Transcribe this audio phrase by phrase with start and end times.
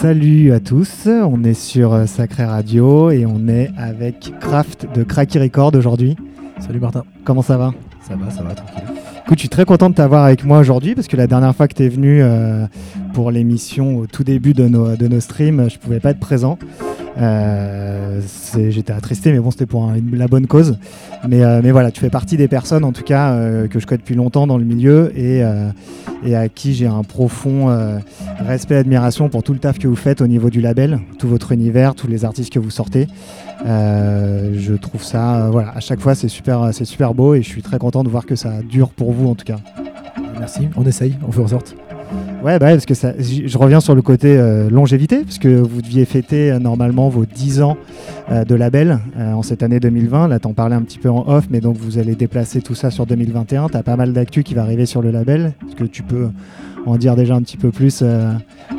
[0.00, 5.02] Salut à tous, on est sur euh, Sacré Radio et on est avec Kraft de
[5.02, 6.14] Cracky Record aujourd'hui.
[6.60, 7.02] Salut Martin.
[7.24, 7.74] Comment ça va?
[8.06, 8.84] Ça va, ça va, tranquille.
[9.26, 11.66] Écoute, je suis très content de t'avoir avec moi aujourd'hui parce que la dernière fois
[11.66, 12.68] que tu es venu euh,
[13.12, 16.60] pour l'émission au tout début de nos, de nos streams, je pouvais pas être présent.
[17.20, 18.20] Euh,
[18.70, 20.78] J'étais attristé, mais bon, c'était pour la bonne cause.
[21.28, 23.86] Mais, euh, mais voilà, tu fais partie des personnes, en tout cas, euh, que je
[23.86, 27.66] connais depuis longtemps dans le milieu et, à qui j'ai un profond
[28.40, 31.28] respect et admiration pour tout le taf que vous faites au niveau du label, tout
[31.28, 33.06] votre univers, tous les artistes que vous sortez.
[33.64, 37.78] Je trouve ça, voilà, à chaque fois, c'est super, super beau et je suis très
[37.78, 39.58] content de voir que ça dure pour vous, en tout cas.
[40.38, 41.74] Merci, on essaye, on fait en sorte.
[42.42, 45.82] Ouais, bah parce que ça, je reviens sur le côté euh, longévité, parce que vous
[45.82, 47.76] deviez fêter euh, normalement vos 10 ans
[48.30, 50.28] euh, de label en cette année 2020.
[50.28, 52.90] Là, t'en parlais un petit peu en off, mais donc vous allez déplacer tout ça
[52.90, 53.68] sur 2021.
[53.68, 55.52] T'as pas mal d'actu qui va arriver sur le label.
[55.66, 56.28] Est-ce que tu peux
[56.86, 58.04] en dire déjà un petit peu plus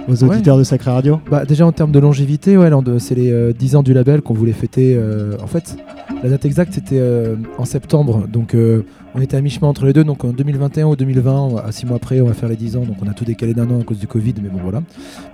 [0.09, 0.35] euh, aux Ouais.
[0.35, 3.75] auditeurs de Sacré Radio Bah, déjà en termes de longévité, ouais, c'est les euh, 10
[3.75, 4.95] ans du label qu'on voulait fêter.
[4.97, 5.75] euh, en fait,
[6.23, 8.83] la date exacte c'était euh, en septembre, donc euh,
[9.15, 10.03] on était à mi-chemin entre les deux.
[10.03, 12.55] Donc en 2021 ou 2020, on va- à 6 mois après, on va faire les
[12.55, 12.83] 10 ans.
[12.83, 14.81] Donc on a tout décalé d'un an à cause du Covid, mais bon voilà.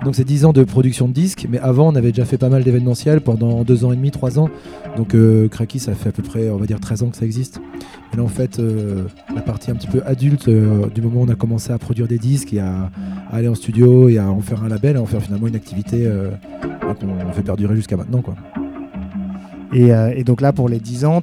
[0.03, 2.49] Donc c'est 10 ans de production de disques, mais avant on avait déjà fait pas
[2.49, 4.49] mal d'événementiels pendant 2 ans et demi, 3 ans.
[4.97, 7.25] Donc euh, Cracky, ça fait à peu près, on va dire 13 ans que ça
[7.25, 7.59] existe.
[8.13, 9.03] Et là en fait, euh,
[9.35, 12.07] la partie un petit peu adulte, euh, du moment où on a commencé à produire
[12.07, 12.89] des disques et à,
[13.29, 15.55] à aller en studio et à en faire un label, à en faire finalement une
[15.55, 16.29] activité euh,
[16.99, 18.21] qu'on fait perdurer jusqu'à maintenant.
[18.21, 18.35] Quoi.
[19.73, 21.21] et, euh, et donc là, pour les 10 ans,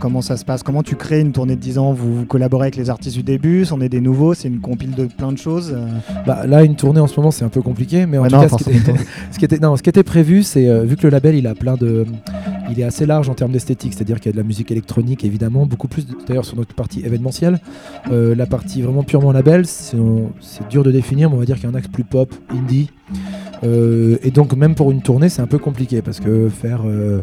[0.00, 0.62] comment ça se passe?
[0.62, 1.92] Comment tu crées une tournée de 10 ans?
[1.92, 4.94] Vous, vous collaborez avec les artistes du début C'en est des nouveaux C'est une compile
[4.94, 5.86] de plein de choses euh,
[6.26, 8.36] Bah, là, une tournée en ce moment, c'est un peu compliqué, mais en Ouais, tout
[8.36, 8.94] non, cas, ce qui, était,
[9.30, 11.46] ce, qui était, non, ce qui était prévu, c'est euh, vu que le label, il
[11.46, 12.04] a plein de,
[12.72, 15.24] il est assez large en termes d'esthétique, c'est-à-dire qu'il y a de la musique électronique,
[15.24, 17.60] évidemment, beaucoup plus d'ailleurs sur notre partie événementielle.
[18.10, 19.96] Euh, la partie vraiment purement label, c'est
[20.70, 22.90] dur de définir, mais on va dire qu'il y a un axe plus pop, indie.
[23.64, 27.22] Euh, et donc même pour une tournée, c'est un peu compliqué parce que faire euh,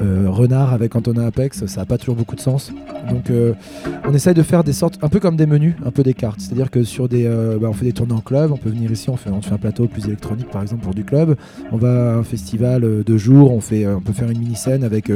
[0.00, 2.72] euh, Renard avec Antonin Apex, ça n'a pas toujours beaucoup de sens.
[3.08, 3.32] Donc
[4.06, 6.40] on essaye de faire des sortes, un peu comme des menus, un peu des cartes.
[6.40, 7.24] C'est-à-dire que sur des,
[7.60, 9.58] bah, on fait des tournées en club, on peut venir ici, on fait, fait un
[9.58, 11.36] plateau plus électronique par exemple pour du club.
[11.72, 15.10] On va à un festival de jour, on, on peut faire une mini scène avec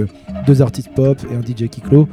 [0.47, 2.09] deux artistes pop et un DJ qui clôt.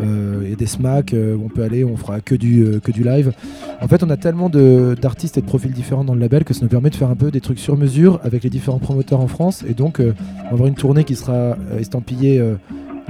[0.00, 3.02] Euh, et des smacks euh, on peut aller, on fera que du, euh, que du
[3.02, 3.32] live.
[3.80, 6.60] En fait, on a tellement d'artistes et de profils différents dans le label que ça
[6.62, 9.26] nous permet de faire un peu des trucs sur mesure avec les différents promoteurs en
[9.26, 9.64] France.
[9.68, 10.12] Et donc, euh,
[10.42, 12.54] on va avoir une tournée qui sera estampillée euh,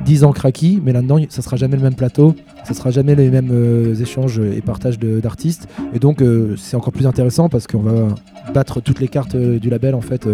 [0.07, 3.15] 10 ans cracky, mais là-dedans, y- ça sera jamais le même plateau, ça sera jamais
[3.15, 5.69] les mêmes échanges et partages d'artistes.
[5.93, 6.25] Et donc,
[6.57, 8.09] c'est encore plus intéressant parce qu'on va
[8.55, 10.27] battre toutes les cartes du label en fait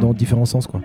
[0.00, 0.68] dans différents sens.
[0.68, 0.80] Quoi.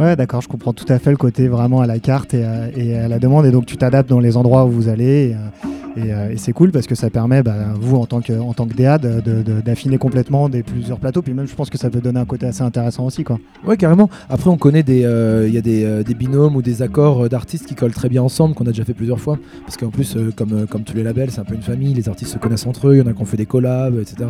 [0.00, 3.06] Ouais, d'accord, je comprends tout à fait le côté vraiment à la carte et à,
[3.06, 3.44] la demande.
[3.44, 5.34] Et donc, tu t'adaptes dans les endroits où vous allez.
[5.34, 8.32] Euh, et, euh, et c'est cool parce que ça permet, bah, vous, en tant que,
[8.38, 11.22] en tant que DA, de- de- d'affiner complètement des plusieurs plateaux.
[11.22, 13.24] Puis même, je pense que ça peut donner un côté assez intéressant aussi.
[13.24, 13.38] Quoi.
[13.78, 14.08] Carrément.
[14.28, 17.28] Après, on connaît des, euh, il y a des, euh, des binômes ou des accords
[17.28, 19.38] d'artistes qui collent très bien ensemble, qu'on a déjà fait plusieurs fois.
[19.64, 21.94] Parce qu'en plus, comme, comme tous les labels, c'est un peu une famille.
[21.94, 22.94] Les artistes se connaissent entre eux.
[22.96, 24.28] Il y en a qui ont fait des collabs, etc.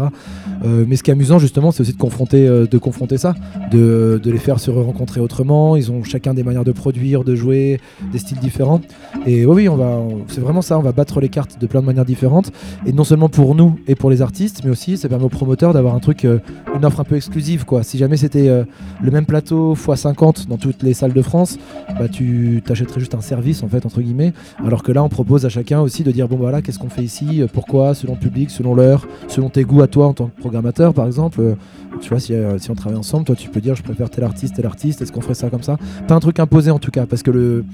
[0.65, 3.35] Mais ce qui est amusant, justement, c'est aussi de confronter, de confronter ça,
[3.71, 5.77] de, de les faire se rencontrer autrement.
[5.77, 7.81] Ils ont chacun des manières de produire, de jouer,
[8.13, 8.81] des styles différents.
[9.27, 10.79] Et oui, oui, on va, c'est vraiment ça.
[10.79, 12.53] On va battre les cartes de plein de manières différentes.
[12.87, 15.73] Et non seulement pour nous et pour les artistes, mais aussi ça permet aux promoteurs
[15.73, 16.39] d'avoir un truc, euh,
[16.75, 17.83] une offre un peu exclusive, quoi.
[17.83, 18.65] Si jamais c'était euh,
[19.03, 21.59] le même plateau x 50 dans toutes les salles de France,
[21.99, 24.33] bah tu t'achèterais juste un service en fait entre guillemets.
[24.65, 26.91] Alors que là on propose à chacun aussi de dire bon bah, voilà qu'est-ce qu'on
[26.91, 30.15] fait ici, euh, pourquoi, selon le public, selon l'heure, selon tes goûts à toi en
[30.15, 31.57] tant que programmateur par exemple.
[32.01, 34.57] Tu vois si, si on travaille ensemble, toi tu peux dire je préfère tel artiste,
[34.57, 35.77] tel artiste, est-ce qu'on ferait ça comme ça?
[36.07, 37.65] Pas un truc imposé en tout cas parce que le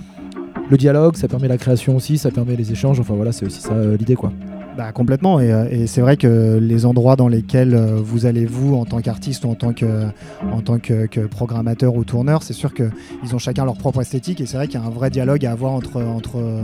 [0.69, 3.01] le dialogue, ça permet la création aussi, ça permet les échanges.
[3.01, 4.33] Enfin voilà, c'est aussi ça euh, l'idée quoi.
[4.77, 5.41] Bah, complètement.
[5.41, 8.85] Et, euh, et c'est vrai que les endroits dans lesquels euh, vous allez, vous, en
[8.85, 10.05] tant qu'artiste ou en tant que,
[10.53, 14.41] en tant que, programmateur ou tourneur, c'est sûr qu'ils ont chacun leur propre esthétique.
[14.43, 16.61] Et c'est vrai qu'il y a un vrai dialogue à avoir entre, entre,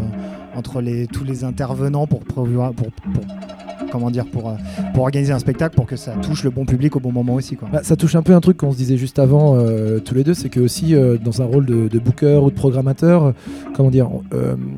[0.54, 2.46] entre les, tous les intervenants pour, pour,
[3.90, 4.54] comment dire, pour, euh,
[4.92, 7.56] pour organiser un spectacle pour que ça touche le bon public au bon moment aussi.
[7.56, 7.68] Quoi.
[7.72, 9.56] Bah, ça touche un peu un truc qu'on se disait juste avant
[10.04, 10.94] tous les deux, c'est que aussi
[11.24, 13.32] dans un rôle de, booker ou de programmateur,
[13.74, 14.08] comment dire,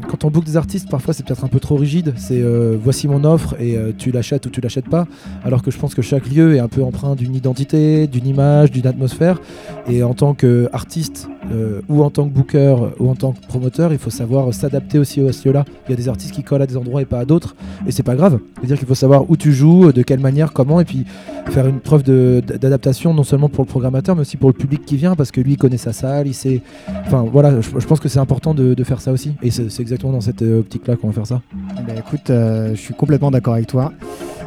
[0.08, 2.14] quand on book des artistes, parfois c'est peut-être un peu trop rigide.
[2.16, 2.42] C'est
[2.76, 5.06] voici mon offre et euh, tu l'achètes ou tu l'achètes pas.
[5.44, 8.70] Alors que je pense que chaque lieu est un peu empreint d'une identité, d'une image,
[8.70, 9.40] d'une atmosphère.
[9.88, 13.92] Et en tant qu'artiste euh, ou en tant que booker ou en tant que promoteur,
[13.92, 15.64] il faut savoir s'adapter aussi à ce lieu-là.
[15.86, 17.54] Il y a des artistes qui collent à des endroits et pas à d'autres,
[17.86, 18.38] et c'est pas grave.
[18.56, 21.04] C'est-à-dire qu'il faut savoir où tu joues, de quelle manière, comment, et puis
[21.50, 24.96] faire une preuve d'adaptation non seulement pour le programmateur, mais aussi pour le public qui
[24.96, 26.62] vient, parce que lui, il connaît sa salle, il sait.
[27.06, 30.20] Enfin voilà, je, pense que c'est important de, faire ça aussi, et c'est exactement dans
[30.20, 31.40] cette euh, optique-là qu'on va faire ça.
[31.86, 33.92] Ben, écoute, euh, je suis complètement d'accord avec toi.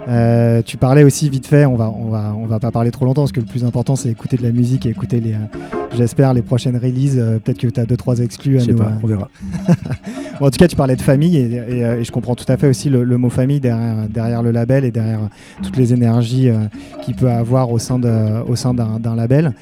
[0.08, 3.06] Euh, tu parlais aussi vite fait, on va, on, va, on va pas parler trop
[3.06, 5.36] longtemps parce que le plus important c'est écouter de la musique et écouter les,
[5.96, 7.18] j'espère, les prochaines releases.
[7.44, 9.30] Peut-être que tu as deux trois exclus à sais pas, on verra.
[10.40, 13.06] en tout cas, tu parlais de famille et, je comprends tout à fait aussi le,
[13.18, 15.30] mot famille derrière, derrière, le label et derrière
[15.62, 16.50] toutes les énergies
[17.02, 19.54] qu'il peut avoir au sein d'un label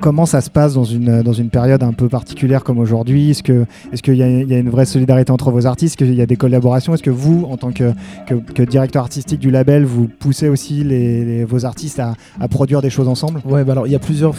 [0.00, 3.30] comment ça se passe dans une, dans une période un peu particulière comme aujourd'hui?
[3.30, 3.66] Est-ce qu'il
[4.14, 5.92] est y, y, a une vraie solidarité entre vos artistes?
[6.00, 6.94] Est-ce qu'il y a des collaborations?
[6.94, 7.92] Est-ce que vous, en tant que,
[8.26, 12.90] que, directeur artistique du label, vous poussez aussi les, vos artistes à, à, produire des
[12.90, 13.40] choses ensemble?
[13.44, 14.34] Ouais, bah alors il y a plusieurs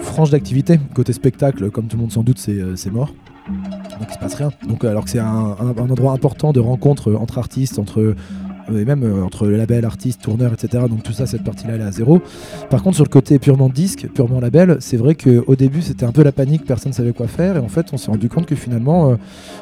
[0.00, 0.78] franges d'activité.
[0.94, 3.12] Côté spectacle, comme tout le monde sans doute, c'est euh, mort.
[3.98, 4.50] Donc il se passe rien.
[4.68, 8.16] Donc alors que c'est un, un, endroit important de rencontre entre artistes, entre euh,
[8.72, 10.84] et même euh, entre label, artiste, tourneur, etc.
[10.88, 12.20] Donc tout ça, cette partie-là, elle est à zéro.
[12.70, 16.12] Par contre, sur le côté purement disque, purement label, c'est vrai qu'au début, c'était un
[16.12, 17.56] peu la panique, personne ne savait quoi faire.
[17.56, 19.16] Et en fait, on s'est rendu compte que finalement, euh,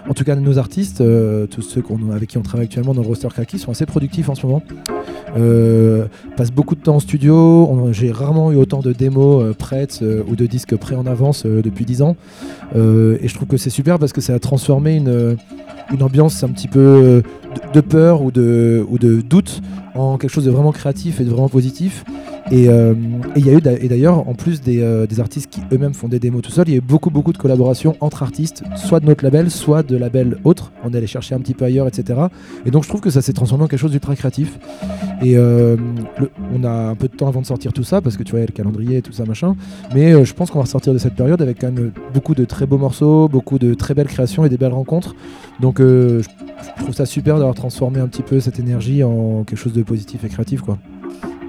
[0.08, 1.02] en tout cas, nos artistes,
[1.50, 1.82] tous ceux
[2.12, 4.62] avec qui on travaille actuellement dans le roster Kaki, sont assez productifs en ce moment.
[6.36, 7.88] passent beaucoup de temps en studio.
[7.92, 12.02] J'ai rarement eu autant de démos prêtes ou de disques prêts en avance depuis 10
[12.02, 12.16] ans.
[12.74, 15.36] et je trouve que c'est super parce que ça a transformé une
[15.92, 17.22] une ambiance un petit peu
[17.52, 19.60] euh, de, peur ou de, ou de doute
[19.94, 22.04] en quelque chose de vraiment créatif et de vraiment positif.
[22.50, 22.94] Et euh,
[23.36, 26.18] il y a eu et d'ailleurs, en plus euh, des, artistes qui eux-mêmes font des
[26.18, 29.06] démos tout seuls, il y a eu beaucoup beaucoup de collaborations entre artistes, soit de
[29.06, 30.72] notre label, soit de labels autres.
[30.84, 32.20] On allait chercher un petit peu ailleurs, etc.
[32.66, 34.58] Et donc je trouve que ça s'est transformé en quelque chose d'ultra créatif.
[35.22, 38.32] Et on a un peu de temps avant de sortir tout ça, parce que tu
[38.32, 39.54] vois, le calendrier et tout ça, machin.
[39.94, 42.66] Mais je pense qu'on va ressortir de cette période avec quand même beaucoup de très
[42.66, 45.14] beaux morceaux, beaucoup de très belles créations et des belles rencontres.
[45.60, 46.22] Donc euh,
[46.76, 49.82] je trouve ça super d'avoir transformé un petit peu cette énergie en quelque chose de
[49.82, 50.62] positif et créatif.
[50.62, 50.78] quoi.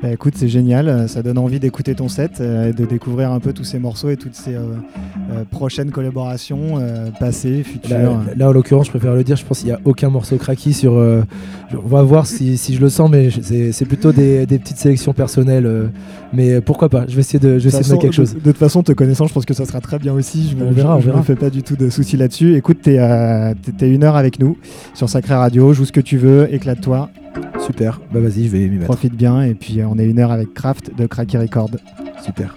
[0.02, 3.32] Bah, écoute, c'est génial, euh, ça donne envie d'écouter ton set euh, et de découvrir
[3.32, 4.58] un peu tous ces morceaux et toutes ces
[5.50, 6.82] prochaines collaborations,
[7.20, 8.22] passées, futures.
[8.36, 10.74] Là, en l'occurrence, je préfère le dire, je pense qu'il n'y a aucun morceau craqué
[10.74, 10.94] sur.
[10.94, 13.30] on va voir si, je le sens, mais
[13.72, 15.90] c'est plutôt des, petites sélections personnelles.
[16.34, 18.34] Mais pourquoi pas Je vais essayer de, je vais essayer de quelque chose.
[18.34, 20.50] De, toute façon, te connaissant, je pense que ça sera très bien aussi.
[20.58, 22.56] Je, on verra, je, ne me fais pas du tout de soucis là-dessus.
[22.56, 24.58] Écoute, tu es, une heure avec nous
[24.94, 27.10] sur Sacré Radio, joue ce que tu veux, éclate-toi.
[27.66, 28.86] Super, bah vas-y, je vais m'y mettre.
[28.86, 31.72] Profite bien et puis euh, on est une heure avec Kraft de Cracky Record.
[32.24, 32.56] Super.